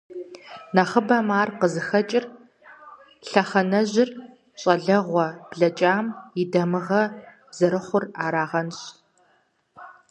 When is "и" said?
6.41-6.43